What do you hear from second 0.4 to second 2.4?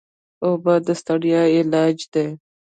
اوبه د ستړیا علاج دي.